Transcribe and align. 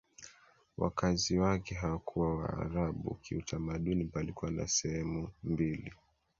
wakazi 0.77 1.37
wake 1.39 1.75
hawakuwa 1.75 2.35
Waarabu 2.35 3.15
Kiutamaduni 3.21 4.05
palikuwa 4.05 4.51
na 4.51 4.67
sehemu 4.67 5.29
mbili 5.43 5.93